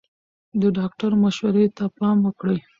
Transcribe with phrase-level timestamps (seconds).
[0.61, 2.57] د ډاکټر مشورې ته پام وکړئ.